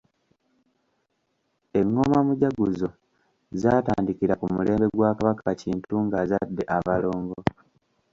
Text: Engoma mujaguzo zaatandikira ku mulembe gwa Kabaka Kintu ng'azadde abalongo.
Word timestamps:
Engoma 1.79 2.17
mujaguzo 2.27 2.87
zaatandikira 3.61 4.33
ku 4.39 4.45
mulembe 4.53 4.85
gwa 4.95 5.11
Kabaka 5.17 5.49
Kintu 5.61 5.95
ng'azadde 6.05 6.63
abalongo. 6.77 7.37